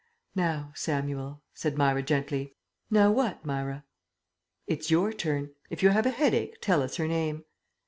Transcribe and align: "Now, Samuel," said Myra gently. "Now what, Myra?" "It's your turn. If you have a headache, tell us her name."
"Now, 0.35 0.71
Samuel," 0.73 1.43
said 1.53 1.77
Myra 1.77 2.01
gently. 2.01 2.55
"Now 2.89 3.11
what, 3.11 3.45
Myra?" 3.45 3.85
"It's 4.65 4.89
your 4.89 5.13
turn. 5.13 5.51
If 5.69 5.83
you 5.83 5.89
have 5.89 6.07
a 6.07 6.09
headache, 6.09 6.57
tell 6.59 6.81
us 6.81 6.95
her 6.95 7.07
name." 7.07 7.43